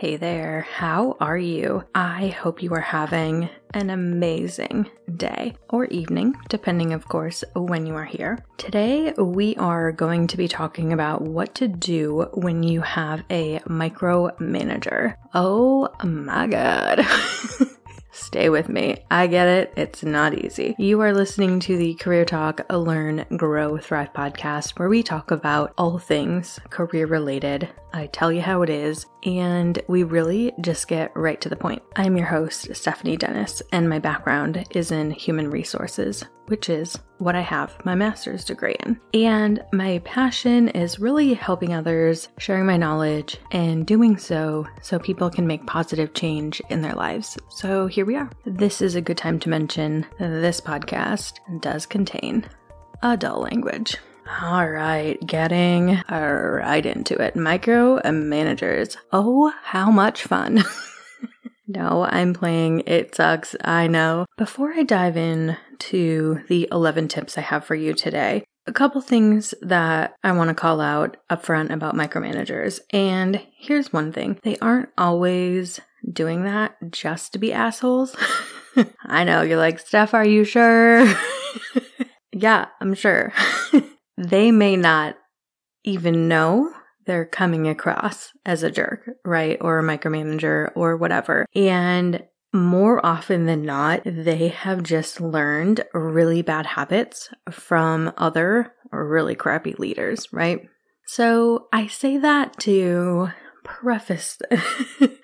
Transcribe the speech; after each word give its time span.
Hey 0.00 0.16
there, 0.16 0.62
how 0.62 1.18
are 1.20 1.36
you? 1.36 1.84
I 1.94 2.28
hope 2.28 2.62
you 2.62 2.72
are 2.72 2.80
having 2.80 3.50
an 3.74 3.90
amazing 3.90 4.88
day 5.14 5.56
or 5.68 5.84
evening, 5.84 6.36
depending, 6.48 6.94
of 6.94 7.06
course, 7.06 7.44
when 7.54 7.84
you 7.84 7.94
are 7.96 8.06
here. 8.06 8.42
Today, 8.56 9.12
we 9.18 9.56
are 9.56 9.92
going 9.92 10.26
to 10.28 10.38
be 10.38 10.48
talking 10.48 10.94
about 10.94 11.20
what 11.20 11.54
to 11.56 11.68
do 11.68 12.30
when 12.32 12.62
you 12.62 12.80
have 12.80 13.24
a 13.28 13.58
micromanager. 13.68 15.16
Oh 15.34 15.90
my 16.02 16.46
god. 16.46 17.06
Stay 18.12 18.48
with 18.48 18.68
me. 18.68 18.96
I 19.10 19.26
get 19.26 19.48
it. 19.48 19.72
It's 19.76 20.02
not 20.02 20.34
easy. 20.34 20.74
You 20.78 21.00
are 21.00 21.12
listening 21.12 21.60
to 21.60 21.76
the 21.76 21.94
Career 21.94 22.24
Talk 22.24 22.60
Learn, 22.70 23.24
Grow, 23.36 23.78
Thrive 23.78 24.12
podcast, 24.12 24.78
where 24.78 24.88
we 24.88 25.02
talk 25.02 25.30
about 25.30 25.72
all 25.78 25.98
things 25.98 26.58
career 26.70 27.06
related. 27.06 27.68
I 27.92 28.06
tell 28.06 28.32
you 28.32 28.40
how 28.40 28.62
it 28.62 28.70
is, 28.70 29.06
and 29.24 29.80
we 29.88 30.02
really 30.02 30.52
just 30.60 30.88
get 30.88 31.16
right 31.16 31.40
to 31.40 31.48
the 31.48 31.56
point. 31.56 31.82
I'm 31.96 32.16
your 32.16 32.26
host, 32.26 32.74
Stephanie 32.74 33.16
Dennis, 33.16 33.62
and 33.72 33.88
my 33.88 33.98
background 33.98 34.64
is 34.70 34.92
in 34.92 35.10
human 35.10 35.50
resources, 35.50 36.24
which 36.50 36.68
is 36.68 36.98
what 37.18 37.36
I 37.36 37.40
have 37.40 37.74
my 37.84 37.94
master's 37.94 38.44
degree 38.44 38.76
in. 38.84 39.00
And 39.14 39.64
my 39.72 40.00
passion 40.04 40.68
is 40.68 40.98
really 40.98 41.32
helping 41.34 41.72
others, 41.72 42.28
sharing 42.38 42.66
my 42.66 42.76
knowledge, 42.76 43.38
and 43.52 43.86
doing 43.86 44.18
so 44.18 44.66
so 44.82 44.98
people 44.98 45.30
can 45.30 45.46
make 45.46 45.64
positive 45.66 46.12
change 46.12 46.60
in 46.68 46.82
their 46.82 46.94
lives. 46.94 47.38
So 47.50 47.86
here 47.86 48.04
we 48.04 48.16
are. 48.16 48.30
This 48.44 48.82
is 48.82 48.96
a 48.96 49.00
good 49.00 49.16
time 49.16 49.38
to 49.40 49.48
mention 49.48 50.06
this 50.18 50.60
podcast 50.60 51.38
does 51.60 51.86
contain 51.86 52.48
adult 53.02 53.42
language. 53.42 53.96
All 54.42 54.68
right, 54.68 55.18
getting 55.26 56.02
right 56.08 56.86
into 56.86 57.20
it. 57.20 57.36
Micro 57.36 58.00
managers. 58.04 58.96
Oh, 59.12 59.52
how 59.62 59.90
much 59.90 60.22
fun! 60.22 60.62
no, 61.68 62.04
I'm 62.04 62.34
playing 62.34 62.84
It 62.86 63.14
Sucks, 63.14 63.56
I 63.62 63.88
know. 63.88 64.26
Before 64.36 64.72
I 64.72 64.84
dive 64.84 65.16
in 65.16 65.56
to 65.80 66.40
the 66.48 66.68
11 66.70 67.08
tips 67.08 67.36
I 67.36 67.42
have 67.42 67.64
for 67.64 67.74
you 67.74 67.94
today, 67.94 68.44
a 68.66 68.72
couple 68.72 69.00
things 69.00 69.54
that 69.62 70.14
I 70.22 70.32
want 70.32 70.48
to 70.48 70.54
call 70.54 70.80
out 70.80 71.16
upfront 71.30 71.72
about 71.72 71.94
micromanagers. 71.94 72.80
And 72.90 73.42
here's 73.58 73.92
one 73.92 74.12
thing 74.12 74.38
they 74.42 74.56
aren't 74.58 74.90
always 74.96 75.80
doing 76.10 76.44
that 76.44 76.76
just 76.90 77.32
to 77.32 77.38
be 77.38 77.52
assholes. 77.52 78.16
I 79.04 79.24
know, 79.24 79.42
you're 79.42 79.58
like, 79.58 79.78
Steph, 79.80 80.14
are 80.14 80.24
you 80.24 80.44
sure? 80.44 81.06
yeah, 82.32 82.66
I'm 82.80 82.94
sure. 82.94 83.32
they 84.16 84.50
may 84.50 84.76
not 84.76 85.16
even 85.84 86.28
know 86.28 86.72
they're 87.06 87.26
coming 87.26 87.66
across 87.66 88.30
as 88.44 88.62
a 88.62 88.70
jerk, 88.70 89.10
right? 89.24 89.58
Or 89.60 89.78
a 89.78 89.82
micromanager 89.82 90.70
or 90.76 90.96
whatever. 90.96 91.46
And 91.54 92.22
more 92.52 93.04
often 93.04 93.46
than 93.46 93.62
not, 93.62 94.02
they 94.04 94.48
have 94.48 94.82
just 94.82 95.20
learned 95.20 95.84
really 95.94 96.42
bad 96.42 96.66
habits 96.66 97.30
from 97.50 98.12
other 98.16 98.74
really 98.90 99.34
crappy 99.34 99.74
leaders, 99.74 100.32
right? 100.32 100.68
So 101.06 101.68
I 101.72 101.86
say 101.86 102.18
that 102.18 102.58
to 102.60 103.30
preface 103.64 104.36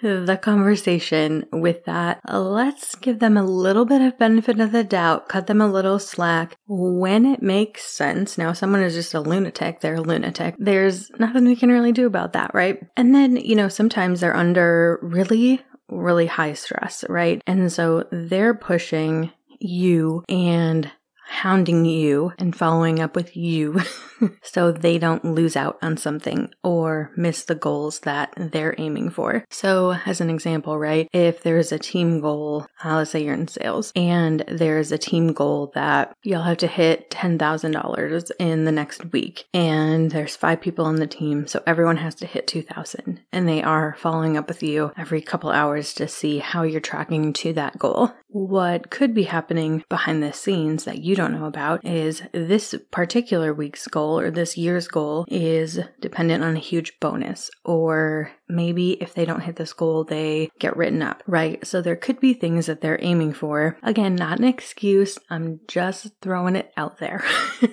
the 0.03 0.39
conversation 0.41 1.47
with 1.53 1.85
that. 1.85 2.21
Let's 2.29 2.95
give 2.97 3.19
them 3.19 3.37
a 3.37 3.43
little 3.43 3.85
bit 3.85 4.03
of 4.03 4.19
benefit 4.19 4.61
of 4.61 4.73
the 4.73 4.85
doubt, 4.85 5.29
cut 5.29 5.47
them 5.47 5.61
a 5.61 5.71
little 5.71 5.99
slack 5.99 6.57
when 6.67 7.27
it 7.27 7.43
makes 7.43 7.85
sense. 7.85 8.39
Now, 8.39 8.51
if 8.51 8.59
someone 8.59 8.83
is 8.83 8.95
just 8.95 9.15
a 9.15 9.21
lunatic, 9.21 9.81
they're 9.81 9.97
a 9.97 10.01
lunatic. 10.01 10.55
There's 10.59 11.11
nothing 11.19 11.45
we 11.45 11.57
can 11.57 11.71
really 11.71 11.93
do 11.93 12.07
about 12.07 12.33
that, 12.35 12.53
right? 12.55 12.79
And 12.97 13.15
then, 13.15 13.37
you 13.37 13.57
know, 13.57 13.69
sometimes 13.69 14.21
they're 14.21 14.37
under 14.37 14.99
really, 15.03 15.63
really 15.89 16.27
high 16.27 16.55
stress, 16.55 17.05
right? 17.09 17.43
And 17.47 17.73
so 17.73 18.07
they're 18.11 18.55
pushing 18.55 19.33
you 19.59 20.25
and 20.29 20.91
hounding 21.27 21.85
you 21.85 22.33
and 22.39 22.57
following 22.57 23.01
up 23.01 23.17
with 23.17 23.37
you 23.37 23.81
so 24.43 24.73
they 24.73 24.99
don't 24.99 25.25
lose 25.25 25.57
out 25.57 25.79
on 25.83 25.97
something 25.97 26.51
or 26.63 27.11
miss 27.17 27.45
the 27.45 27.55
goals 27.55 28.01
that 28.01 28.33
they're 28.37 28.75
aiming 28.79 29.11
for. 29.11 29.45
So, 29.51 29.97
as 30.07 30.21
an 30.21 30.31
example, 30.31 30.79
right, 30.79 31.09
if 31.13 31.43
there's 31.43 31.73
a 31.73 31.79
team 31.79 32.21
goal, 32.21 32.67
uh, 32.85 32.97
let's 32.97 33.11
say 33.11 33.25
you're 33.25 33.35
in 33.35 33.49
sales, 33.49 33.93
and 33.95 34.45
there's 34.49 34.93
a 34.93 34.99
team 34.99 35.33
goal 35.33 35.73
that 35.75 36.15
you'll 36.23 36.43
have 36.43 36.59
to 36.59 36.67
hit 36.67 37.11
$10,000 37.11 38.31
in 38.39 38.65
the 38.65 38.73
next 38.73 39.13
week, 39.13 39.45
and 39.53 40.11
there's 40.11 40.37
five 40.37 40.61
people 40.61 40.85
on 40.85 40.97
the 40.97 41.07
team, 41.07 41.47
so 41.47 41.63
everyone 41.67 41.99
has 41.99 42.15
to 42.17 42.27
hit 42.27 42.47
2,000, 42.47 43.21
and 43.33 43.49
they 43.49 43.63
are 43.63 43.97
following 43.99 44.37
up 44.37 44.49
with 44.49 44.63
you 44.63 44.93
every 44.97 45.21
couple 45.21 45.51
hours 45.51 45.93
to 45.95 46.09
see 46.09 46.39
how 46.39 46.63
you're 46.63 46.81
tracking 46.81 47.33
to 47.33 47.53
that 47.55 47.79
goal. 47.79 48.13
What 48.29 48.91
could 48.91 49.15
be 49.15 49.25
happening 49.25 49.85
behind 49.89 50.23
the 50.23 50.33
scenes 50.33 50.85
that 50.85 50.99
you 50.99 51.16
don't 51.17 51.33
know 51.33 51.47
about 51.47 51.85
is 51.85 52.23
this 52.33 52.75
particular 52.91 53.53
week's 53.53 53.89
goal 53.89 54.21
or 54.21 54.31
this 54.31 54.57
year's 54.57 54.87
goal 54.87 55.25
is 55.29 55.81
dependent 56.01 56.45
on 56.45 56.55
a 56.57 56.61
huge 56.61 57.01
bonus, 57.01 57.51
or 57.65 58.31
maybe 58.49 58.93
if 59.03 59.15
they 59.15 59.25
don't 59.25 59.41
hit 59.41 59.57
this 59.57 59.73
goal, 59.73 60.05
they 60.05 60.51
get 60.59 60.77
written 60.77 61.03
up, 61.03 61.23
right? 61.27 61.67
So 61.67 61.83
there 61.83 61.97
could 61.97 62.21
be 62.21 62.35
things 62.35 62.67
that 62.67 62.81
they're 62.81 63.03
aiming 63.03 63.33
for. 63.33 63.79
Again, 63.83 64.15
not 64.15 64.39
an 64.39 64.45
excuse. 64.45 65.19
I'm 65.31 65.61
just 65.67 66.09
throwing 66.23 66.55
it 66.55 66.73
out 66.77 66.99
there. 66.99 67.25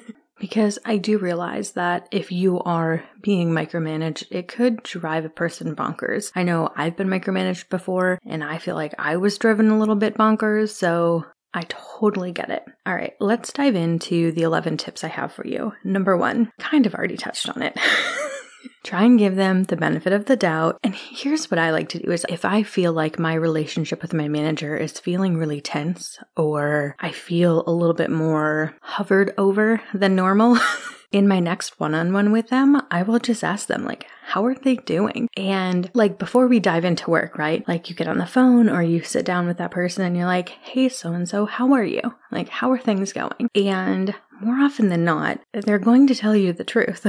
Because 0.43 0.77
I 0.83 0.97
do 0.97 1.19
realize 1.19 1.71
that 1.71 2.09
if 2.11 2.29
you 2.29 2.59
are 2.63 3.01
being 3.21 3.51
micromanaged, 3.51 4.25
it 4.29 4.49
could 4.49 4.83
drive 4.83 5.23
a 5.23 5.29
person 5.29 5.73
bonkers. 5.73 6.33
I 6.35 6.43
know 6.43 6.69
I've 6.75 6.97
been 6.97 7.07
micromanaged 7.07 7.69
before 7.69 8.19
and 8.25 8.43
I 8.43 8.57
feel 8.57 8.75
like 8.75 8.93
I 8.99 9.15
was 9.15 9.37
driven 9.37 9.69
a 9.69 9.79
little 9.79 9.95
bit 9.95 10.17
bonkers, 10.17 10.71
so 10.71 11.23
I 11.53 11.63
totally 11.67 12.31
get 12.31 12.49
it. 12.49 12.63
All 12.85 12.95
right, 12.95 13.13
let's 13.19 13.53
dive 13.53 13.75
into 13.75 14.31
the 14.31 14.41
11 14.41 14.77
tips 14.77 15.03
I 15.03 15.07
have 15.07 15.31
for 15.31 15.45
you. 15.45 15.73
Number 15.83 16.17
one, 16.17 16.51
kind 16.59 16.85
of 16.85 16.95
already 16.95 17.17
touched 17.17 17.49
on 17.49 17.61
it. 17.61 17.77
Try 18.83 19.03
and 19.03 19.17
give 19.17 19.35
them 19.35 19.63
the 19.63 19.77
benefit 19.77 20.11
of 20.11 20.25
the 20.25 20.35
doubt. 20.35 20.77
And 20.83 20.93
here's 20.93 21.49
what 21.49 21.59
I 21.59 21.71
like 21.71 21.89
to 21.89 21.99
do 21.99 22.11
is 22.11 22.25
if 22.27 22.43
I 22.43 22.63
feel 22.63 22.91
like 22.91 23.17
my 23.17 23.33
relationship 23.33 24.01
with 24.01 24.13
my 24.13 24.27
manager 24.27 24.75
is 24.75 24.99
feeling 24.99 25.37
really 25.37 25.61
tense 25.61 26.19
or 26.35 26.95
I 26.99 27.11
feel 27.11 27.63
a 27.65 27.71
little 27.71 27.93
bit 27.93 28.11
more 28.11 28.75
hovered 28.81 29.33
over 29.37 29.81
than 29.93 30.15
normal, 30.15 30.57
in 31.13 31.27
my 31.27 31.39
next 31.39 31.79
one 31.79 31.93
on 31.93 32.11
one 32.11 32.31
with 32.31 32.49
them, 32.49 32.81
I 32.89 33.03
will 33.03 33.19
just 33.19 33.43
ask 33.43 33.67
them, 33.67 33.85
like, 33.85 34.07
how 34.25 34.45
are 34.45 34.55
they 34.55 34.77
doing? 34.77 35.29
And 35.37 35.89
like 35.93 36.17
before 36.17 36.47
we 36.47 36.59
dive 36.59 36.83
into 36.83 37.09
work, 37.09 37.37
right? 37.37 37.65
Like 37.67 37.89
you 37.89 37.95
get 37.95 38.07
on 38.07 38.17
the 38.17 38.25
phone 38.25 38.67
or 38.67 38.81
you 38.81 39.03
sit 39.03 39.23
down 39.23 39.45
with 39.45 39.57
that 39.57 39.71
person 39.71 40.03
and 40.03 40.17
you're 40.17 40.25
like, 40.25 40.49
hey, 40.49 40.89
so 40.89 41.13
and 41.13 41.29
so, 41.29 41.45
how 41.45 41.73
are 41.73 41.83
you? 41.83 42.01
Like, 42.31 42.49
how 42.49 42.71
are 42.71 42.79
things 42.79 43.13
going? 43.13 43.47
And 43.53 44.15
more 44.41 44.55
often 44.55 44.89
than 44.89 45.05
not, 45.05 45.39
they're 45.53 45.77
going 45.77 46.07
to 46.07 46.15
tell 46.15 46.35
you 46.35 46.51
the 46.51 46.63
truth. 46.63 47.05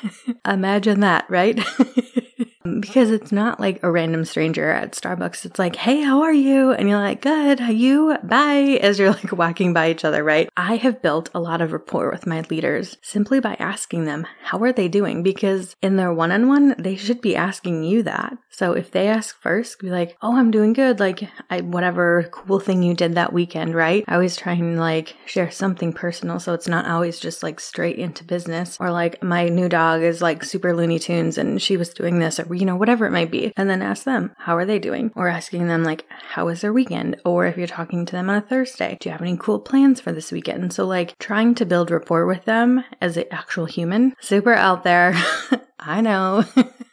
Imagine 0.46 1.00
that, 1.00 1.11
right? 1.28 1.58
Um, 2.64 2.80
because 2.80 3.10
it's 3.10 3.32
not 3.32 3.60
like 3.60 3.82
a 3.82 3.90
random 3.90 4.24
stranger 4.24 4.70
at 4.70 4.92
Starbucks. 4.92 5.44
It's 5.44 5.58
like, 5.58 5.76
hey, 5.76 6.02
how 6.02 6.22
are 6.22 6.32
you? 6.32 6.72
And 6.72 6.88
you're 6.88 6.98
like, 6.98 7.22
good, 7.22 7.60
how 7.60 7.70
you? 7.70 8.16
Bye, 8.22 8.78
as 8.82 8.98
you're 8.98 9.10
like 9.10 9.32
walking 9.32 9.72
by 9.72 9.90
each 9.90 10.04
other, 10.04 10.22
right? 10.22 10.48
I 10.56 10.76
have 10.76 11.02
built 11.02 11.30
a 11.34 11.40
lot 11.40 11.60
of 11.60 11.72
rapport 11.72 12.10
with 12.10 12.26
my 12.26 12.42
leaders 12.50 12.96
simply 13.02 13.40
by 13.40 13.54
asking 13.58 14.04
them, 14.04 14.26
how 14.42 14.58
are 14.58 14.72
they 14.72 14.88
doing? 14.88 15.22
Because 15.22 15.76
in 15.82 15.96
their 15.96 16.12
one 16.12 16.32
on 16.32 16.48
one, 16.48 16.74
they 16.78 16.96
should 16.96 17.20
be 17.20 17.36
asking 17.36 17.84
you 17.84 18.02
that. 18.02 18.36
So 18.50 18.72
if 18.72 18.90
they 18.90 19.08
ask 19.08 19.40
first, 19.40 19.80
be 19.80 19.90
like, 19.90 20.16
oh, 20.20 20.36
I'm 20.36 20.50
doing 20.50 20.74
good. 20.74 21.00
Like, 21.00 21.28
I, 21.48 21.62
whatever 21.62 22.28
cool 22.30 22.60
thing 22.60 22.82
you 22.82 22.94
did 22.94 23.14
that 23.14 23.32
weekend, 23.32 23.74
right? 23.74 24.04
I 24.06 24.14
always 24.14 24.36
try 24.36 24.52
and 24.52 24.78
like 24.78 25.16
share 25.26 25.50
something 25.50 25.92
personal 25.92 26.38
so 26.38 26.52
it's 26.52 26.68
not 26.68 26.86
always 26.86 27.18
just 27.18 27.42
like 27.42 27.60
straight 27.60 27.96
into 27.96 28.24
business 28.24 28.76
or 28.78 28.90
like 28.90 29.22
my 29.22 29.48
new 29.48 29.68
dog 29.68 30.02
is 30.02 30.20
like 30.20 30.44
super 30.44 30.74
Looney 30.74 30.98
Tunes 30.98 31.38
and 31.38 31.60
she 31.62 31.76
was 31.76 31.90
doing 31.90 32.18
this 32.18 32.38
or, 32.38 32.44
you 32.62 32.66
know, 32.66 32.76
whatever 32.76 33.06
it 33.06 33.10
might 33.10 33.32
be. 33.32 33.52
And 33.56 33.68
then 33.68 33.82
ask 33.82 34.04
them, 34.04 34.30
how 34.38 34.56
are 34.56 34.64
they 34.64 34.78
doing? 34.78 35.10
Or 35.16 35.26
asking 35.26 35.66
them, 35.66 35.82
like, 35.82 36.06
how 36.08 36.46
was 36.46 36.60
their 36.60 36.72
weekend? 36.72 37.16
Or 37.24 37.44
if 37.44 37.56
you're 37.56 37.66
talking 37.66 38.06
to 38.06 38.12
them 38.12 38.30
on 38.30 38.36
a 38.36 38.40
Thursday, 38.40 38.96
do 39.00 39.08
you 39.08 39.12
have 39.12 39.20
any 39.20 39.36
cool 39.36 39.58
plans 39.58 40.00
for 40.00 40.12
this 40.12 40.30
weekend? 40.30 40.72
So, 40.72 40.86
like, 40.86 41.18
trying 41.18 41.56
to 41.56 41.66
build 41.66 41.90
rapport 41.90 42.24
with 42.24 42.44
them 42.44 42.84
as 43.00 43.16
an 43.16 43.24
actual 43.32 43.64
human, 43.64 44.14
super 44.20 44.54
out 44.54 44.84
there. 44.84 45.20
I 45.80 46.02
know. 46.02 46.44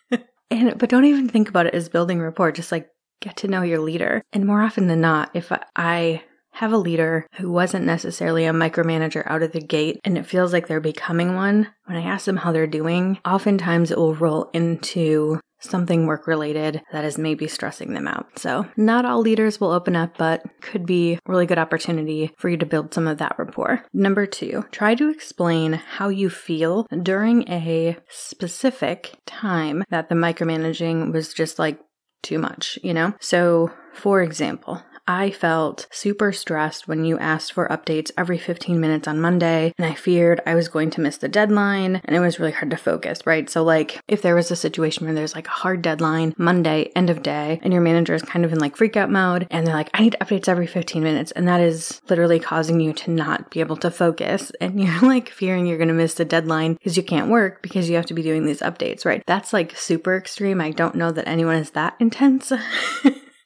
and, 0.49 0.75
but 0.75 0.89
don't 0.89 1.05
even 1.05 1.29
think 1.29 1.49
about 1.49 1.67
it 1.67 1.75
as 1.75 1.87
building 1.87 2.19
rapport, 2.19 2.51
just 2.51 2.71
like 2.71 2.89
get 3.21 3.37
to 3.37 3.47
know 3.47 3.61
your 3.61 3.79
leader. 3.79 4.23
And 4.33 4.47
more 4.47 4.63
often 4.63 4.87
than 4.87 5.01
not, 5.01 5.29
if 5.35 5.51
I 5.75 6.23
have 6.53 6.71
a 6.73 6.77
leader 6.77 7.27
who 7.35 7.51
wasn't 7.51 7.85
necessarily 7.85 8.45
a 8.45 8.51
micromanager 8.51 9.21
out 9.27 9.43
of 9.43 9.51
the 9.51 9.61
gate 9.61 9.99
and 10.03 10.17
it 10.17 10.25
feels 10.25 10.51
like 10.51 10.67
they're 10.67 10.79
becoming 10.79 11.35
one, 11.35 11.67
when 11.85 11.95
I 11.95 12.01
ask 12.01 12.25
them 12.25 12.37
how 12.37 12.51
they're 12.51 12.65
doing, 12.65 13.19
oftentimes 13.23 13.91
it 13.91 13.99
will 13.99 14.15
roll 14.15 14.49
into 14.51 15.39
something 15.59 16.05
work 16.05 16.27
related 16.27 16.81
that 16.91 17.05
is 17.05 17.17
maybe 17.17 17.47
stressing 17.47 17.93
them 17.93 18.07
out. 18.07 18.39
So, 18.39 18.67
not 18.77 19.05
all 19.05 19.19
leaders 19.19 19.59
will 19.59 19.71
open 19.71 19.95
up, 19.95 20.17
but 20.17 20.43
could 20.61 20.85
be 20.85 21.13
a 21.13 21.19
really 21.27 21.45
good 21.45 21.59
opportunity 21.59 22.31
for 22.37 22.49
you 22.49 22.57
to 22.57 22.65
build 22.65 22.93
some 22.93 23.07
of 23.07 23.17
that 23.17 23.35
rapport. 23.37 23.85
Number 23.93 24.25
two, 24.25 24.65
try 24.71 24.95
to 24.95 25.09
explain 25.09 25.73
how 25.73 26.09
you 26.09 26.29
feel 26.29 26.87
during 27.03 27.47
a 27.49 27.97
specific 28.09 29.15
time 29.25 29.83
that 29.89 30.09
the 30.09 30.15
micromanaging 30.15 31.11
was 31.13 31.33
just 31.33 31.59
like 31.59 31.79
too 32.21 32.39
much, 32.39 32.77
you 32.83 32.93
know? 32.93 33.13
So, 33.19 33.71
for 33.93 34.21
example, 34.21 34.81
I 35.09 35.31
felt 35.31 35.87
super 35.89 36.31
stressed 36.31 36.87
when 36.87 37.03
you 37.03 37.17
asked 37.17 37.53
for 37.53 37.67
updates 37.69 38.11
every 38.15 38.37
15 38.37 38.79
minutes 38.79 39.07
on 39.07 39.19
Monday, 39.19 39.73
and 39.75 39.87
I 39.87 39.95
feared 39.95 40.39
I 40.45 40.53
was 40.53 40.67
going 40.67 40.91
to 40.91 41.01
miss 41.01 41.17
the 41.17 41.27
deadline, 41.27 41.99
and 42.05 42.15
it 42.15 42.19
was 42.19 42.39
really 42.39 42.51
hard 42.51 42.69
to 42.69 42.77
focus, 42.77 43.25
right? 43.25 43.49
So, 43.49 43.63
like, 43.63 43.99
if 44.07 44.21
there 44.21 44.35
was 44.35 44.51
a 44.51 44.55
situation 44.55 45.07
where 45.07 45.15
there's 45.15 45.33
like 45.33 45.47
a 45.47 45.49
hard 45.49 45.81
deadline, 45.81 46.35
Monday, 46.37 46.91
end 46.95 47.09
of 47.09 47.23
day, 47.23 47.59
and 47.63 47.73
your 47.73 47.81
manager 47.81 48.13
is 48.13 48.21
kind 48.21 48.45
of 48.45 48.53
in 48.53 48.59
like 48.59 48.75
freak 48.75 48.97
out 48.97 49.09
mode, 49.09 49.47
and 49.49 49.65
they're 49.65 49.73
like, 49.73 49.89
I 49.95 50.03
need 50.03 50.15
updates 50.21 50.47
every 50.47 50.67
15 50.67 51.01
minutes, 51.01 51.31
and 51.31 51.47
that 51.47 51.59
is 51.59 52.03
literally 52.07 52.39
causing 52.39 52.79
you 52.79 52.93
to 52.93 53.09
not 53.09 53.49
be 53.49 53.61
able 53.61 53.77
to 53.77 53.89
focus, 53.89 54.51
and 54.61 54.79
you're 54.79 55.01
like 55.01 55.29
fearing 55.29 55.65
you're 55.65 55.79
gonna 55.79 55.91
miss 55.91 56.13
the 56.13 56.23
deadline 56.23 56.75
because 56.75 56.97
you 56.97 57.03
can't 57.03 57.31
work 57.31 57.63
because 57.63 57.89
you 57.89 57.95
have 57.95 58.05
to 58.05 58.13
be 58.13 58.21
doing 58.21 58.45
these 58.45 58.61
updates, 58.61 59.05
right? 59.05 59.23
That's 59.25 59.53
like 59.53 59.75
super 59.75 60.15
extreme. 60.15 60.61
I 60.61 60.69
don't 60.69 60.93
know 60.93 61.11
that 61.11 61.27
anyone 61.27 61.55
is 61.55 61.71
that 61.71 61.95
intense. 61.99 62.51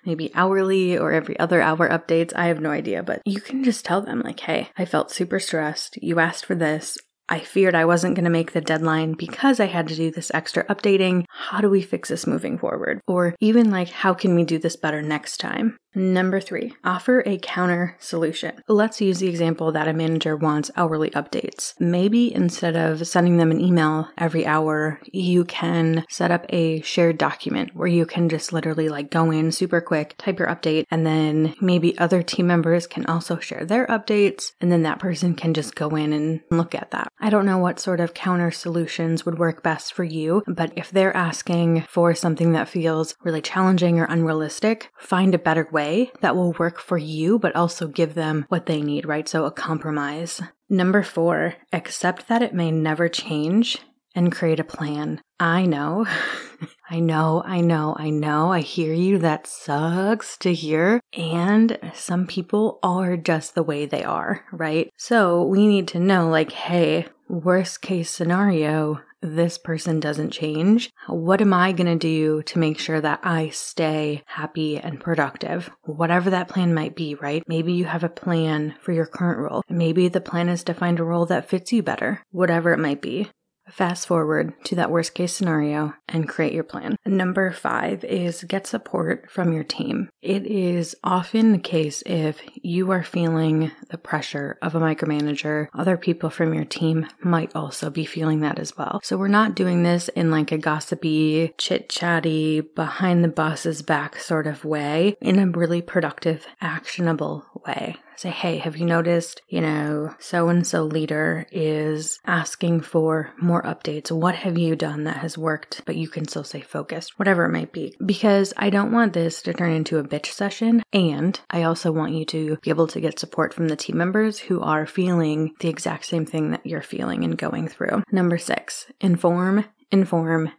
maybe 0.05 0.33
hourly 0.35 0.97
or 0.97 1.11
every 1.11 1.39
other 1.39 1.61
hour 1.61 1.89
updates. 1.89 2.33
I 2.35 2.47
have 2.47 2.59
no 2.59 2.71
idea, 2.71 3.03
but 3.03 3.21
you 3.25 3.41
can 3.41 3.63
just 3.63 3.85
tell 3.85 4.01
them, 4.01 4.21
like, 4.21 4.39
hey, 4.41 4.69
I 4.77 4.85
felt 4.85 5.11
super 5.11 5.39
stressed. 5.39 5.97
You 6.01 6.19
asked 6.19 6.45
for 6.45 6.55
this. 6.55 6.97
I 7.29 7.39
feared 7.39 7.73
I 7.73 7.85
wasn't 7.85 8.15
going 8.15 8.25
to 8.25 8.29
make 8.29 8.51
the 8.51 8.61
deadline 8.61 9.13
because 9.13 9.59
I 9.59 9.67
had 9.67 9.88
to 9.88 9.95
do 9.95 10.11
this 10.11 10.29
extra 10.33 10.65
updating. 10.65 11.23
How 11.29 11.61
do 11.61 11.69
we 11.69 11.81
fix 11.81 12.09
this 12.09 12.27
moving 12.27 12.57
forward? 12.57 13.00
Or 13.07 13.33
even 13.39 13.71
like, 13.71 13.89
how 13.89 14.13
can 14.13 14.35
we 14.35 14.44
do 14.44 14.59
this 14.59 14.75
better 14.75 15.01
next 15.01 15.38
time? 15.38 15.77
Number 15.95 16.40
three, 16.40 16.74
offer 16.84 17.22
a 17.25 17.38
counter 17.38 17.95
solution. 18.00 18.62
Let's 18.68 19.00
use 19.00 19.19
the 19.19 19.28
example 19.28 19.72
that 19.72 19.88
a 19.88 19.94
manager 19.94 20.36
wants 20.36 20.72
hourly 20.75 21.12
updates. 21.12 21.80
Maybe 21.80 22.34
instead 22.34 22.75
of 22.75 23.07
sending 23.07 23.38
them 23.38 23.51
an 23.51 23.62
email 23.62 24.10
every 24.18 24.45
hour, 24.45 25.00
you 25.12 25.45
can 25.45 26.04
set 26.10 26.31
up 26.31 26.45
a 26.50 26.81
shared 26.81 27.18
document 27.18 27.75
where 27.75 27.88
you 27.88 28.06
can 28.06 28.28
just 28.28 28.51
literally 28.51 28.90
like 28.90 29.12
go 29.12 29.30
in 29.30 29.51
super 29.51 29.81
quick, 29.81 30.16
type 30.18 30.40
your 30.40 30.48
update, 30.48 30.86
and 30.90 31.06
then 31.06 31.54
maybe 31.62 31.98
other 32.00 32.24
team 32.24 32.48
members 32.48 32.88
can 32.88 33.06
also 33.06 33.38
share 33.38 33.66
their 33.66 33.86
updates, 33.88 34.54
and 34.60 34.72
then 34.72 34.81
that 34.84 35.00
person 35.00 35.36
can 35.36 35.54
just 35.54 35.75
go 35.75 35.90
in 35.90 36.12
and 36.12 36.42
look 36.50 36.74
at 36.74 36.92
that. 36.92 37.07
I 37.19 37.30
don't 37.30 37.45
know 37.45 37.60
what 37.60 37.80
sort 37.80 38.00
of 38.00 38.13
counter 38.16 38.50
solutions 38.50 39.25
would 39.25 39.38
work 39.38 39.62
best 39.62 39.94
for 39.94 40.04
you, 40.04 40.44
but 40.48 40.74
if 40.75 40.90
they're 40.90 41.16
asking 41.16 41.86
for 41.88 42.16
something 42.16 42.54
that 42.54 42.68
feels 42.68 43.16
really 43.24 43.42
challenging 43.42 44.00
or 44.00 44.06
unrealistic, 44.06 44.90
find 44.98 45.36
a 45.36 45.40
better 45.40 45.68
way 45.72 45.82
way 45.83 46.12
that 46.21 46.35
will 46.35 46.53
work 46.53 46.80
for 46.80 46.97
you, 46.97 47.39
but 47.39 47.56
also 47.56 47.88
give 47.88 48.13
them 48.13 48.45
what 48.50 48.65
they 48.65 48.81
need, 48.81 49.06
right? 49.06 49.27
So 49.27 49.45
a 49.45 49.51
compromise. 49.51 50.41
Number 50.69 51.03
four, 51.03 51.56
accept 51.71 52.27
that 52.27 52.41
it 52.41 52.53
may 52.53 52.71
never 52.71 53.09
change 53.09 53.80
and 54.15 54.31
create 54.31 54.59
a 54.59 54.63
plan. 54.63 55.21
I 55.39 55.65
know. 55.65 56.06
I 56.89 57.00
know, 57.00 57.41
I 57.45 57.62
know, 57.62 57.95
I 57.97 58.09
know. 58.12 58.51
I 58.51 58.59
hear 58.59 58.94
you. 58.94 59.18
That 59.18 59.47
sucks 59.47 60.38
to 60.39 60.53
hear. 60.53 61.01
And 61.13 61.80
some 61.94 62.27
people 62.27 62.80
are 62.83 63.18
just 63.18 63.56
the 63.56 63.63
way 63.63 63.85
they 63.85 64.03
are, 64.03 64.45
right? 64.51 64.91
So 64.97 65.44
we 65.44 65.65
need 65.65 65.88
to 65.89 66.00
know 66.00 66.30
like, 66.30 66.51
hey, 66.51 67.07
worst 67.27 67.81
case 67.81 68.12
scenario, 68.12 69.01
this 69.23 69.57
person 69.57 69.99
doesn't 69.99 70.31
change, 70.31 70.91
what 71.07 71.41
am 71.41 71.53
I 71.53 71.71
going 71.71 71.87
to 71.87 71.95
do 71.95 72.43
to 72.43 72.59
make 72.59 72.77
sure 72.77 72.99
that 72.99 73.21
I 73.23 73.49
stay 73.49 74.21
happy 74.25 74.77
and 74.77 74.99
productive? 74.99 75.71
Whatever 75.83 76.29
that 76.31 76.49
plan 76.49 76.73
might 76.73 76.95
be, 76.95 77.15
right? 77.15 77.41
Maybe 77.47 77.73
you 77.73 77.85
have 77.85 78.03
a 78.03 78.09
plan 78.09 78.75
for 78.81 78.91
your 78.91 79.05
current 79.05 79.39
role. 79.39 79.63
Maybe 79.69 80.09
the 80.09 80.21
plan 80.21 80.49
is 80.49 80.63
to 80.65 80.73
find 80.73 80.99
a 80.99 81.03
role 81.03 81.25
that 81.27 81.49
fits 81.49 81.71
you 81.71 81.81
better, 81.81 82.21
whatever 82.31 82.73
it 82.73 82.79
might 82.79 83.01
be. 83.01 83.29
Fast 83.69 84.07
forward 84.07 84.54
to 84.65 84.75
that 84.75 84.92
worst 84.92 85.13
case 85.13 85.33
scenario 85.33 85.94
and 86.07 86.27
create 86.27 86.54
your 86.54 86.63
plan. 86.63 86.98
Number 87.06 87.51
five 87.51 88.04
is 88.04 88.44
get 88.44 88.68
support 88.68 89.31
from 89.31 89.54
your 89.54 89.63
team. 89.63 90.10
It 90.21 90.45
is 90.45 90.95
often 91.04 91.54
the 91.54 91.57
case 91.57 92.04
if 92.06 92.42
you 92.56 92.92
are 92.92 93.04
feeling 93.04 93.71
the 93.89 93.98
pressure 93.98 94.57
of 94.62 94.75
a 94.75 94.80
micromanager, 94.80 95.68
other 95.74 95.98
people 95.98 96.30
from 96.30 96.54
your 96.54 96.65
team 96.65 97.07
might 97.21 97.56
also 97.56 97.89
be 97.89 98.06
feeling 98.06 98.42
that 98.42 98.60
as 98.60 98.77
well. 98.77 99.00
So 99.04 99.18
we're 99.18 99.27
not 99.27 99.56
doing 99.56 99.83
this 99.83 100.09
in 100.09 100.30
like 100.30 100.51
a 100.51 100.57
gossipy, 100.57 101.54
chit 101.57 101.89
chatty, 101.89 102.62
behind 102.62 103.24
the 103.24 103.30
boss's 103.30 103.81
back 103.81 104.19
sort 104.19 104.45
of 104.45 104.66
way, 104.66 105.16
in 105.21 105.39
a 105.39 105.48
really 105.48 105.81
productive, 105.81 106.45
actionable 106.62 107.45
way 107.66 107.95
say, 108.19 108.30
hey, 108.30 108.57
have 108.57 108.77
you 108.77 108.86
noticed, 108.86 109.42
you 109.48 109.62
know, 109.62 110.15
so 110.19 110.50
and 110.50 110.65
so 110.65 110.83
leader 110.83 111.45
is 111.51 112.19
asking 112.25 112.81
for 112.81 113.31
more 113.39 113.62
updates? 113.63 114.12
What 114.12 114.36
have 114.36 114.57
you 114.57 114.75
done 114.75 115.04
that 115.06 115.18
has 115.18 115.38
worked, 115.38 115.81
but 115.86 115.95
you 115.95 116.07
can 116.07 116.27
still 116.27 116.44
stay 116.44 116.62
focused, 116.62 117.18
whatever 117.18 117.45
it 117.45 117.51
might 117.51 117.71
be? 117.71 117.95
Because 118.06 118.54
I 118.57 118.69
don't 118.69 118.92
want 118.92 119.13
this 119.13 119.42
to 119.44 119.54
turn 119.54 119.71
into 119.71 119.98
a 119.98 120.04
bitch 120.04 120.27
session. 120.27 120.83
And 120.92 121.39
I 121.50 121.63
also 121.63 121.92
want 121.92 122.13
you 122.13 122.25
to 122.25 122.57
be 122.62 122.69
able 122.69 122.88
to 122.88 123.01
get 123.01 123.19
support 123.19 123.54
from 123.54 123.68
the 123.68 123.75
team 123.75 123.98
members 123.98 124.39
who 124.39 124.62
are 124.62 124.86
feeling 124.86 125.54
the 125.59 125.69
exact 125.69 126.06
same 126.06 126.25
thing 126.25 126.51
that 126.51 126.66
you're 126.66 126.81
feeling 126.81 127.24
and 127.24 127.38
going 127.38 127.68
through. 127.68 128.04
Number 128.12 128.38
six, 128.38 128.88
inform, 129.01 129.66
inform, 129.92 130.51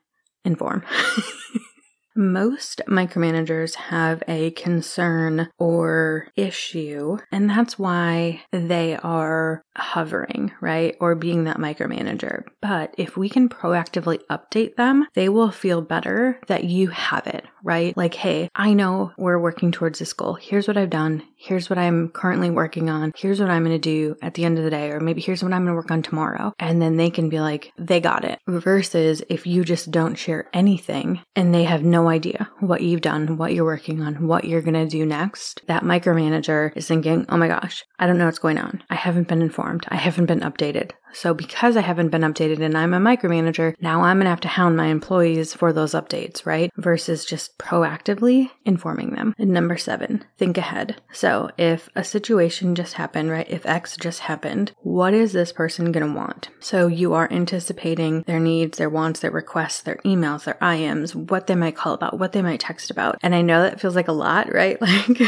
inform. 0.44 0.84
Most 2.16 2.80
micromanagers 2.86 3.74
have 3.74 4.22
a 4.28 4.52
concern 4.52 5.48
or 5.58 6.28
issue, 6.36 7.18
and 7.32 7.50
that's 7.50 7.78
why 7.78 8.42
they 8.52 8.96
are 8.96 9.62
hovering, 9.76 10.52
right? 10.60 10.96
Or 11.00 11.14
being 11.14 11.44
that 11.44 11.58
micromanager. 11.58 12.44
But 12.62 12.94
if 12.96 13.16
we 13.16 13.28
can 13.28 13.48
proactively 13.48 14.20
update 14.30 14.76
them, 14.76 15.06
they 15.14 15.28
will 15.28 15.50
feel 15.50 15.82
better 15.82 16.38
that 16.46 16.64
you 16.64 16.88
have 16.88 17.26
it, 17.26 17.44
right? 17.64 17.96
Like, 17.96 18.14
hey, 18.14 18.48
I 18.54 18.74
know 18.74 19.12
we're 19.18 19.38
working 19.38 19.72
towards 19.72 19.98
this 19.98 20.12
goal. 20.12 20.34
Here's 20.34 20.68
what 20.68 20.76
I've 20.76 20.90
done. 20.90 21.22
Here's 21.44 21.68
what 21.68 21.78
I'm 21.78 22.08
currently 22.08 22.48
working 22.48 22.88
on. 22.88 23.12
Here's 23.14 23.38
what 23.38 23.50
I'm 23.50 23.64
going 23.64 23.78
to 23.78 23.78
do 23.78 24.16
at 24.22 24.32
the 24.32 24.46
end 24.46 24.56
of 24.56 24.64
the 24.64 24.70
day, 24.70 24.90
or 24.90 24.98
maybe 24.98 25.20
here's 25.20 25.42
what 25.42 25.52
I'm 25.52 25.64
going 25.64 25.74
to 25.74 25.76
work 25.76 25.90
on 25.90 26.00
tomorrow. 26.00 26.54
And 26.58 26.80
then 26.80 26.96
they 26.96 27.10
can 27.10 27.28
be 27.28 27.38
like, 27.38 27.70
they 27.76 28.00
got 28.00 28.24
it. 28.24 28.38
Versus 28.46 29.22
if 29.28 29.46
you 29.46 29.62
just 29.62 29.90
don't 29.90 30.14
share 30.14 30.48
anything 30.54 31.20
and 31.36 31.54
they 31.54 31.64
have 31.64 31.82
no 31.82 32.08
idea 32.08 32.50
what 32.60 32.80
you've 32.80 33.02
done, 33.02 33.36
what 33.36 33.52
you're 33.52 33.66
working 33.66 34.00
on, 34.00 34.26
what 34.26 34.44
you're 34.44 34.62
going 34.62 34.72
to 34.72 34.86
do 34.86 35.04
next, 35.04 35.60
that 35.66 35.82
micromanager 35.82 36.74
is 36.78 36.88
thinking, 36.88 37.26
oh 37.28 37.36
my 37.36 37.48
gosh, 37.48 37.84
I 37.98 38.06
don't 38.06 38.16
know 38.16 38.24
what's 38.24 38.38
going 38.38 38.56
on. 38.56 38.82
I 38.88 38.94
haven't 38.94 39.28
been 39.28 39.42
informed. 39.42 39.84
I 39.88 39.96
haven't 39.96 40.24
been 40.26 40.40
updated. 40.40 40.92
So 41.14 41.32
because 41.32 41.76
I 41.76 41.80
haven't 41.80 42.10
been 42.10 42.22
updated 42.22 42.60
and 42.60 42.76
I'm 42.76 42.94
a 42.94 42.98
micromanager, 42.98 43.74
now 43.80 44.02
I'm 44.02 44.16
going 44.16 44.24
to 44.24 44.30
have 44.30 44.40
to 44.40 44.48
hound 44.48 44.76
my 44.76 44.86
employees 44.86 45.54
for 45.54 45.72
those 45.72 45.92
updates, 45.92 46.44
right? 46.44 46.70
Versus 46.76 47.24
just 47.24 47.56
proactively 47.58 48.50
informing 48.64 49.14
them. 49.14 49.34
And 49.38 49.50
number 49.50 49.76
seven, 49.76 50.24
think 50.36 50.58
ahead. 50.58 51.00
So 51.12 51.50
if 51.56 51.88
a 51.94 52.04
situation 52.04 52.74
just 52.74 52.94
happened, 52.94 53.30
right? 53.30 53.48
If 53.48 53.66
X 53.66 53.96
just 53.96 54.20
happened, 54.20 54.72
what 54.82 55.14
is 55.14 55.32
this 55.32 55.52
person 55.52 55.92
going 55.92 56.06
to 56.06 56.12
want? 56.12 56.48
So 56.60 56.86
you 56.86 57.14
are 57.14 57.30
anticipating 57.30 58.22
their 58.22 58.40
needs, 58.40 58.78
their 58.78 58.90
wants, 58.90 59.20
their 59.20 59.30
requests, 59.30 59.82
their 59.82 59.96
emails, 60.04 60.44
their 60.44 60.54
IMs, 60.54 61.14
what 61.14 61.46
they 61.46 61.54
might 61.54 61.76
call 61.76 61.94
about, 61.94 62.18
what 62.18 62.32
they 62.32 62.42
might 62.42 62.60
text 62.60 62.90
about. 62.90 63.18
And 63.22 63.34
I 63.34 63.42
know 63.42 63.62
that 63.62 63.80
feels 63.80 63.96
like 63.96 64.08
a 64.08 64.12
lot, 64.12 64.52
right? 64.52 64.78
Like, 64.84 65.20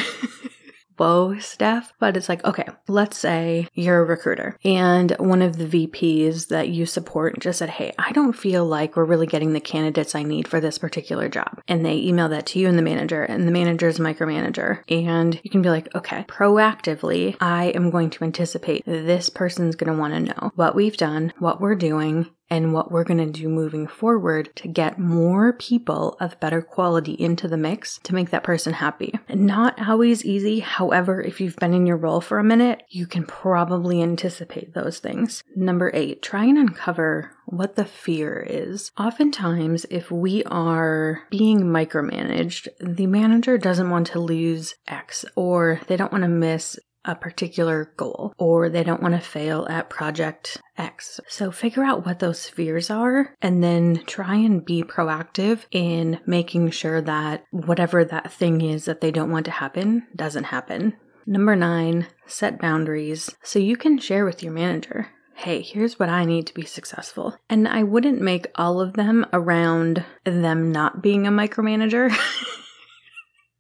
whoa 0.97 1.39
Steph, 1.39 1.93
but 1.99 2.17
it's 2.17 2.29
like, 2.29 2.45
okay, 2.45 2.67
let's 2.89 3.19
say 3.19 3.69
you're 3.75 4.01
a 4.01 4.05
recruiter 4.05 4.59
and 4.65 5.13
one 5.19 5.43
of 5.43 5.57
the 5.57 5.87
VPs 5.87 6.49
that 6.49 6.69
you 6.69 6.87
support 6.87 7.39
just 7.39 7.59
said, 7.59 7.71
Hey, 7.71 7.93
I 7.99 8.13
don't 8.13 8.33
feel 8.33 8.65
like 8.65 8.97
we're 8.97 9.05
really 9.05 9.27
getting 9.27 9.53
the 9.53 9.61
candidates 9.61 10.15
I 10.15 10.23
need 10.23 10.49
for 10.49 10.61
this 10.61 10.79
particular 10.79 11.29
job. 11.29 11.61
And 11.69 11.85
they 11.85 11.97
email 11.97 12.29
that 12.29 12.47
to 12.47 12.59
you 12.59 12.69
and 12.69 12.79
the 12.79 12.83
manager, 12.83 13.23
and 13.23 13.47
the 13.47 13.53
manager's 13.53 13.99
micromanager. 13.99 14.83
And 14.89 15.39
you 15.43 15.51
can 15.51 15.63
be 15.63 15.71
like, 15.71 15.95
okay, 15.95 16.25
proactively, 16.29 17.37
I 17.41 17.67
am 17.67 17.91
going 17.91 18.11
to 18.11 18.25
anticipate 18.25 18.85
this 18.85 19.29
person's 19.29 19.77
going 19.77 19.93
to 19.93 19.99
want 19.99 20.15
to 20.15 20.21
know 20.21 20.53
what 20.55 20.75
we've 20.75 20.97
done, 20.97 21.33
what 21.39 21.61
we're 21.61 21.75
doing, 21.75 22.31
and 22.51 22.73
what 22.73 22.91
we're 22.91 23.05
going 23.05 23.33
to 23.33 23.41
do 23.41 23.49
moving 23.49 23.87
forward 23.87 24.55
to 24.57 24.69
get 24.69 24.99
more 24.99 25.53
people 25.53 26.17
of 26.21 26.39
better 26.41 26.63
quality 26.63 27.13
into 27.13 27.49
the 27.49 27.57
mix 27.57 27.99
to 28.05 28.15
make 28.15 28.31
that 28.31 28.45
person 28.45 28.75
happy. 28.75 29.15
Not 29.29 29.81
always 29.89 30.25
easy. 30.25 30.61
However, 30.61 31.21
if 31.21 31.41
you've 31.41 31.57
been 31.57 31.75
in 31.75 31.87
your 31.87 31.97
role 31.97 32.21
for 32.21 32.39
a 32.39 32.45
minute, 32.45 32.83
you 32.89 33.07
can 33.07 33.25
probably 33.25 34.03
anticipate 34.03 34.75
those 34.75 34.99
things. 34.99 35.43
Number 35.55 35.91
eight, 35.95 36.23
try 36.23 36.45
and 36.45 36.59
uncover 36.59 37.33
what 37.47 37.77
the 37.77 37.85
fear 37.85 38.45
is. 38.49 38.91
Oftentimes, 38.99 39.87
if 39.91 40.11
we 40.11 40.43
are 40.45 41.23
being 41.31 41.61
micromanaged, 41.61 42.69
the 42.81 43.07
manager 43.07 43.57
doesn't 43.57 43.91
want 43.91 44.09
to 44.09 44.19
lose 44.19 44.75
X 44.87 45.25
or 45.37 45.81
they 45.87 45.97
don't 45.97 46.13
want 46.13 46.23
to 46.23 46.29
miss 46.29 46.79
a 47.07 47.15
particular 47.15 47.93
goal 47.97 48.35
or 48.39 48.69
they 48.69 48.83
don't 48.83 49.03
want 49.03 49.15
to 49.15 49.21
fail 49.21 49.67
at 49.71 49.89
project 49.91 50.61
X. 50.77 51.21
So 51.29 51.51
figure 51.51 51.85
out 51.85 52.05
what 52.05 52.19
those 52.19 52.47
fears 52.47 52.91
are 52.91 53.35
and 53.41 53.63
then 53.63 54.03
try 54.07 54.37
and 54.37 54.65
be 54.65 54.83
proactive 54.83 55.65
in 55.71 56.21
making 56.27 56.71
sure 56.71 57.01
that 57.01 57.45
whatever 57.51 58.05
that 58.05 58.33
thing 58.33 58.61
is 58.61 58.85
that 58.85 59.01
they 59.01 59.11
don't 59.11 59.31
want 59.31 59.47
to 59.47 59.53
happen 59.53 60.07
doesn't 60.15 60.45
happen. 60.45 60.95
Number 61.27 61.57
nine, 61.57 62.07
set 62.27 62.61
boundaries 62.61 63.35
so 63.43 63.59
you 63.59 63.77
can 63.77 63.99
share 63.99 64.25
with 64.25 64.43
your 64.43 64.53
manager. 64.53 65.09
Hey, 65.35 65.61
here's 65.61 65.99
what 65.99 66.09
I 66.09 66.25
need 66.25 66.47
to 66.47 66.55
be 66.55 66.65
successful. 66.65 67.37
And 67.51 67.69
I 67.69 67.83
wouldn't 67.83 68.23
make 68.23 68.47
all 68.55 68.81
of 68.81 68.95
them 68.95 69.27
around 69.33 70.05
them 70.25 70.73
not 70.73 71.03
being 71.03 71.27
a 71.27 71.31
micromanager. 71.31 72.11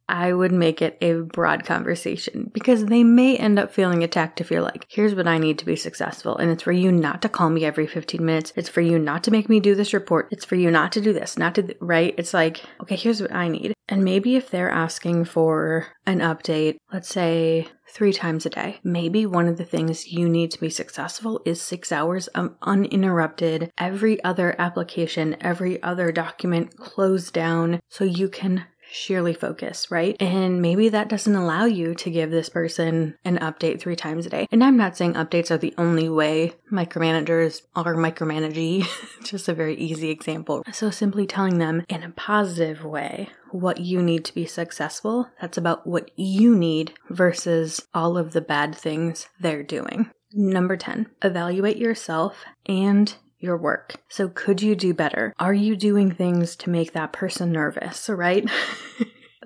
I 0.09 0.33
would 0.33 0.53
make 0.53 0.81
it 0.83 0.99
a 1.01 1.15
broad 1.15 1.65
conversation 1.65 2.51
because 2.53 2.87
they 2.87 3.03
may 3.03 3.37
end 3.37 3.59
up 3.59 3.73
feeling 3.73 4.05
attacked 4.05 4.41
if 4.41 4.51
you're 4.51 4.63
like, 4.63 4.87
here's 4.89 5.15
what 5.15 5.27
I 5.27 5.39
need 5.39 5.59
to 5.59 5.67
be 5.67 5.77
successful. 5.77 6.37
And 6.37 6.51
it's 6.51 6.63
for 6.63 6.73
you 6.73 6.93
not 6.93 7.23
to 7.23 7.29
call 7.29 7.51
me 7.51 7.65
every 7.65 7.87
15 7.87 8.25
minutes. 8.25 8.53
It's 8.57 8.69
for 8.69 8.81
you 8.81 8.99
not 8.99 9.25
to 9.25 9.31
make 9.31 9.49
me 9.49 9.59
do 9.59 9.75
this 9.75 9.93
report. 9.93 10.29
It's 10.31 10.45
for 10.45 10.55
you 10.55 10.71
not 10.71 10.93
to 10.93 11.01
do 11.01 11.13
this, 11.13 11.37
not 11.37 11.55
to, 11.57 11.63
th- 11.63 11.79
right? 11.81 12.15
It's 12.19 12.35
like, 12.35 12.63
okay, 12.83 12.97
here's 12.97 13.21
what 13.21 13.33
I 13.33 13.49
need. 13.49 13.75
And 13.89 14.05
maybe 14.05 14.37
if 14.37 14.51
they're 14.51 14.71
asking 14.71 15.27
for 15.27 15.87
an 16.07 16.19
update, 16.19 16.79
let's 16.93 17.09
say 17.09 17.69
three 17.89 18.13
times 18.13 18.45
a 18.45 18.51
day, 18.51 18.81
maybe 18.83 19.27
one 19.27 19.47
of 19.47 19.59
the 19.59 19.65
things 19.65 20.09
you 20.09 20.29
need 20.29 20.51
to 20.51 20.61
be 20.61 20.71
successful 20.71 21.41
is 21.45 21.63
six 21.63 21.93
hours 21.93 22.27
of 22.29 22.55
uninterrupted, 22.63 23.71
every 23.79 24.23
other 24.25 24.57
application, 24.59 25.37
every 25.41 25.81
other 25.83 26.11
document 26.11 26.77
closed 26.77 27.33
down 27.33 27.81
so 27.89 28.05
you 28.05 28.29
can 28.29 28.67
sheerly 28.90 29.35
focus, 29.35 29.90
right? 29.90 30.16
And 30.21 30.62
maybe 30.62 30.88
that 30.88 31.09
doesn't 31.09 31.35
allow 31.35 31.64
you 31.64 31.95
to 31.97 32.11
give 32.11 32.31
this 32.31 32.49
person 32.49 33.16
an 33.25 33.38
update 33.38 33.81
three 33.81 33.97
times 33.97 34.26
a 34.26 34.31
day. 34.31 34.47
And 34.50 34.62
I'm 34.62 34.76
not 34.76 34.97
saying 34.97 35.14
updates 35.14 35.50
are 35.50 35.59
the 35.59 35.75
only 35.78 36.09
way 36.09 36.55
micromanagers 36.71 37.62
are 37.75 37.95
micromanaging, 37.95 38.87
just 39.25 39.49
a 39.49 39.55
very 39.55 39.76
easy 39.76 40.11
example. 40.11 40.62
So 40.73 40.90
simply 40.90 41.26
telling 41.26 41.59
them 41.59 41.85
in 41.88 42.02
a 42.02 42.11
positive 42.11 42.85
way 42.85 43.28
what 43.50 43.81
you 43.81 44.02
need 44.02 44.25
to 44.26 44.35
be 44.35 44.47
successful, 44.47 45.28
that's 45.40 45.59
about 45.59 45.87
what 45.87 46.11
you 46.16 46.55
need 46.55 46.95
versus 47.11 47.87
all 47.95 48.19
of 48.19 48.33
the 48.33 48.40
bad 48.40 48.75
things 48.75 49.28
they're 49.40 49.62
doing. 49.62 50.11
Number 50.33 50.76
10, 50.76 51.07
evaluate 51.23 51.78
yourself 51.78 52.45
and 52.66 53.14
your 53.38 53.57
work. 53.57 53.97
So, 54.09 54.28
could 54.28 54.62
you 54.62 54.75
do 54.75 54.95
better? 54.95 55.35
Are 55.38 55.55
you 55.55 55.76
doing 55.76 56.12
things 56.12 56.57
to 56.57 56.71
make 56.71 56.93
that 56.93 57.12
person 57.12 57.52
nervous, 57.52 58.09
right? 58.09 58.49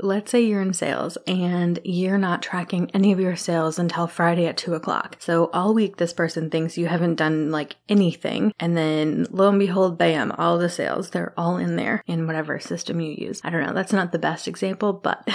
Let's 0.03 0.31
say 0.31 0.41
you're 0.41 0.63
in 0.63 0.73
sales 0.73 1.19
and 1.27 1.79
you're 1.85 2.17
not 2.17 2.43
tracking 2.43 2.91
any 2.95 3.13
of 3.13 3.21
your 3.21 3.37
sales 3.37 3.79
until 3.79 4.07
Friday 4.07 4.47
at 4.47 4.57
two 4.57 4.75
o'clock. 4.75 5.17
So 5.19 5.51
all 5.53 5.75
week, 5.75 5.97
this 5.97 6.15
person 6.15 6.49
thinks 6.49 6.79
you 6.79 6.87
haven't 6.87 7.17
done 7.17 7.51
like 7.51 7.77
anything. 7.89 8.55
And 8.59 8.77
then 8.77 9.27
lo 9.31 9.51
and 9.51 9.59
behold, 9.59 9.99
bam, 9.99 10.33
all 10.33 10.57
the 10.59 10.71
sales, 10.71 11.11
they're 11.11 11.35
all 11.37 11.59
in 11.59 11.77
there 11.77 12.03
in 12.07 12.27
whatever 12.27 12.59
system 12.59 13.01
you 13.01 13.13
use. 13.13 13.43
I 13.45 13.51
don't 13.51 13.67
know. 13.67 13.75
That's 13.75 13.93
not 13.93 14.13
the 14.13 14.19
best 14.19 14.49
example, 14.49 14.95
but 14.95 15.29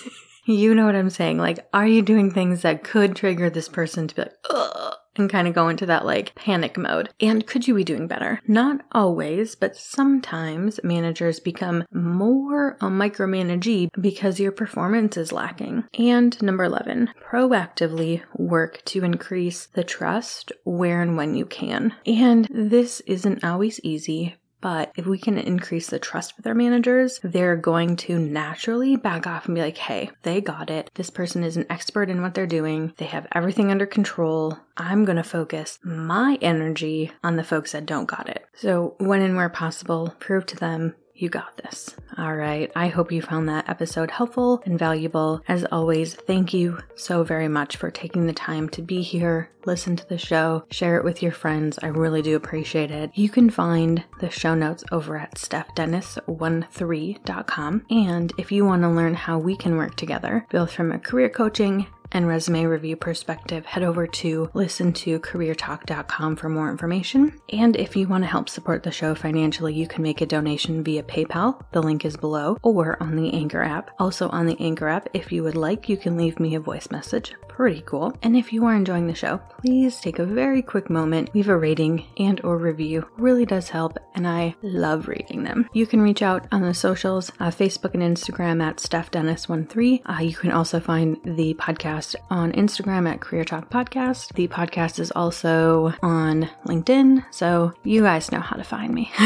you 0.44 0.74
know 0.74 0.86
what 0.86 0.94
I'm 0.94 1.10
saying. 1.10 1.38
Like, 1.38 1.66
are 1.72 1.86
you 1.86 2.02
doing 2.02 2.30
things 2.30 2.62
that 2.62 2.84
could 2.84 3.16
trigger 3.16 3.50
this 3.50 3.68
person 3.68 4.06
to 4.06 4.14
be 4.14 4.22
like, 4.22 4.34
ugh? 4.50 4.94
And 5.16 5.30
kind 5.30 5.48
of 5.48 5.54
go 5.54 5.68
into 5.68 5.86
that 5.86 6.04
like 6.04 6.34
panic 6.34 6.76
mode. 6.76 7.10
And 7.20 7.46
could 7.46 7.66
you 7.68 7.74
be 7.74 7.84
doing 7.84 8.06
better? 8.06 8.40
Not 8.46 8.80
always, 8.92 9.54
but 9.54 9.76
sometimes 9.76 10.80
managers 10.82 11.40
become 11.40 11.84
more 11.92 12.76
a 12.80 12.86
micromanagee 12.86 13.90
because 14.00 14.40
your 14.40 14.52
performance 14.52 15.16
is 15.16 15.32
lacking. 15.32 15.84
And 15.98 16.40
number 16.42 16.64
11, 16.64 17.10
proactively 17.20 18.22
work 18.36 18.82
to 18.86 19.04
increase 19.04 19.66
the 19.66 19.84
trust 19.84 20.52
where 20.64 21.02
and 21.02 21.16
when 21.16 21.34
you 21.34 21.46
can. 21.46 21.94
And 22.06 22.48
this 22.50 23.00
isn't 23.00 23.44
always 23.44 23.80
easy, 23.82 24.36
but 24.62 24.92
if 24.96 25.04
we 25.04 25.18
can 25.18 25.36
increase 25.36 25.88
the 25.88 25.98
trust 25.98 26.36
with 26.36 26.46
our 26.46 26.54
managers, 26.54 27.20
they're 27.22 27.56
going 27.56 27.96
to 27.96 28.18
naturally 28.18 28.96
back 28.96 29.26
off 29.26 29.44
and 29.44 29.54
be 29.54 29.60
like, 29.60 29.76
hey, 29.76 30.10
they 30.22 30.40
got 30.40 30.70
it. 30.70 30.90
This 30.94 31.10
person 31.10 31.44
is 31.44 31.58
an 31.58 31.66
expert 31.68 32.08
in 32.08 32.22
what 32.22 32.32
they're 32.32 32.46
doing. 32.46 32.94
They 32.96 33.06
have 33.06 33.26
everything 33.32 33.70
under 33.70 33.84
control. 33.84 34.58
I'm 34.76 35.04
going 35.04 35.16
to 35.16 35.22
focus 35.24 35.78
my 35.82 36.38
energy 36.40 37.10
on 37.22 37.36
the 37.36 37.44
folks 37.44 37.72
that 37.72 37.84
don't 37.84 38.06
got 38.06 38.28
it. 38.28 38.46
So, 38.54 38.94
when 38.98 39.20
and 39.20 39.36
where 39.36 39.50
possible, 39.50 40.14
prove 40.20 40.46
to 40.46 40.56
them 40.56 40.94
you 41.14 41.28
got 41.28 41.56
this. 41.58 41.94
All 42.18 42.36
right. 42.36 42.70
I 42.76 42.88
hope 42.88 43.10
you 43.10 43.22
found 43.22 43.48
that 43.48 43.68
episode 43.68 44.10
helpful 44.10 44.62
and 44.66 44.78
valuable. 44.78 45.42
As 45.48 45.64
always, 45.72 46.14
thank 46.14 46.52
you 46.52 46.78
so 46.94 47.24
very 47.24 47.48
much 47.48 47.76
for 47.76 47.90
taking 47.90 48.26
the 48.26 48.32
time 48.32 48.68
to 48.70 48.82
be 48.82 49.02
here, 49.02 49.50
listen 49.64 49.94
to 49.96 50.08
the 50.08 50.18
show, 50.18 50.64
share 50.70 50.98
it 50.98 51.04
with 51.04 51.22
your 51.22 51.30
friends. 51.32 51.78
I 51.82 51.86
really 51.86 52.20
do 52.22 52.36
appreciate 52.36 52.90
it. 52.90 53.10
You 53.14 53.28
can 53.28 53.50
find 53.50 54.02
the 54.20 54.30
show 54.30 54.54
notes 54.54 54.84
over 54.92 55.16
at 55.16 55.34
stephdennis13.com. 55.36 57.86
And 57.90 58.32
if 58.38 58.52
you 58.52 58.64
want 58.64 58.82
to 58.82 58.90
learn 58.90 59.14
how 59.14 59.38
we 59.38 59.56
can 59.56 59.76
work 59.76 59.96
together, 59.96 60.46
both 60.50 60.72
from 60.72 60.92
a 60.92 60.98
career 60.98 61.28
coaching 61.28 61.86
and 62.12 62.26
resume 62.26 62.64
review 62.64 62.96
perspective, 62.96 63.66
head 63.66 63.82
over 63.82 64.06
to 64.06 64.50
listen 64.54 64.92
to 64.92 65.18
careertalk.com 65.20 66.36
for 66.36 66.48
more 66.48 66.70
information. 66.70 67.40
And 67.50 67.76
if 67.76 67.96
you 67.96 68.06
want 68.06 68.24
to 68.24 68.28
help 68.28 68.48
support 68.48 68.82
the 68.82 68.92
show 68.92 69.14
financially, 69.14 69.74
you 69.74 69.86
can 69.86 70.02
make 70.02 70.20
a 70.20 70.26
donation 70.26 70.84
via 70.84 71.02
PayPal. 71.02 71.60
The 71.72 71.82
link 71.82 72.04
is 72.04 72.16
below 72.16 72.58
or 72.62 73.02
on 73.02 73.16
the 73.16 73.32
Anchor 73.32 73.62
app. 73.62 73.90
Also 73.98 74.28
on 74.28 74.46
the 74.46 74.56
Anchor 74.60 74.88
app, 74.88 75.08
if 75.14 75.32
you 75.32 75.42
would 75.42 75.56
like, 75.56 75.88
you 75.88 75.96
can 75.96 76.16
leave 76.16 76.38
me 76.38 76.54
a 76.54 76.60
voice 76.60 76.90
message. 76.90 77.34
Pretty 77.54 77.82
cool. 77.82 78.16
And 78.22 78.34
if 78.34 78.50
you 78.50 78.64
are 78.64 78.74
enjoying 78.74 79.06
the 79.06 79.14
show, 79.14 79.36
please 79.58 80.00
take 80.00 80.18
a 80.18 80.24
very 80.24 80.62
quick 80.62 80.88
moment, 80.88 81.34
leave 81.34 81.50
a 81.50 81.56
rating 81.56 82.06
and 82.16 82.40
or 82.42 82.56
review. 82.56 83.06
Really 83.18 83.44
does 83.44 83.68
help 83.68 83.98
and 84.14 84.26
I 84.26 84.54
love 84.62 85.06
reading 85.06 85.44
them. 85.44 85.68
You 85.74 85.86
can 85.86 86.00
reach 86.00 86.22
out 86.22 86.46
on 86.50 86.62
the 86.62 86.72
socials, 86.72 87.30
uh, 87.40 87.50
Facebook 87.50 87.92
and 87.92 88.02
Instagram 88.02 88.62
at 88.62 88.78
StephDennis13. 88.78 90.00
Uh, 90.06 90.22
you 90.22 90.34
can 90.34 90.50
also 90.50 90.80
find 90.80 91.18
the 91.24 91.52
podcast 91.54 92.14
on 92.30 92.52
Instagram 92.52 93.06
at 93.06 93.20
Career 93.20 93.44
Talk 93.44 93.68
Podcast. 93.68 94.32
The 94.32 94.48
podcast 94.48 94.98
is 94.98 95.10
also 95.10 95.92
on 96.02 96.48
LinkedIn, 96.66 97.26
so 97.30 97.74
you 97.84 98.00
guys 98.00 98.32
know 98.32 98.40
how 98.40 98.56
to 98.56 98.64
find 98.64 98.94
me. 98.94 99.12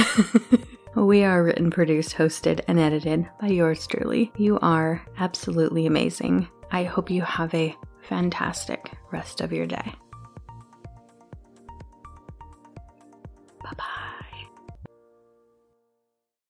We 0.97 1.25
are 1.25 1.45
written, 1.45 1.71
produced, 1.71 2.14
hosted, 2.14 2.62
and 2.68 2.80
edited 2.80 3.28
by 3.38 3.49
yours 3.49 3.87
truly. 3.87 4.33
You 4.38 4.59
are 4.61 5.04
absolutely 5.18 5.85
amazing. 5.85 6.49
I 6.71 6.85
hope 6.85 7.11
you 7.11 7.21
have 7.21 7.54
a 7.54 7.76
fantastic 8.09 8.91
rest 9.11 9.41
of 9.41 9.53
your 9.53 9.67
day. 9.67 9.93